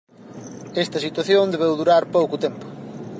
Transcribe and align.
Esta 0.83 1.03
situación 1.05 1.51
debeu 1.53 1.73
durar 1.81 2.03
pouco 2.15 2.35
tempo. 2.45 2.65